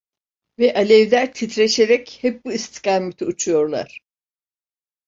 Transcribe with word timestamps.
Ve 0.59 0.73
alevler 0.75 1.33
titreşerek 1.33 2.17
hep 2.23 2.45
bu 2.45 2.51
istikamete 2.53 3.25
uçuyorlar. 3.25 3.99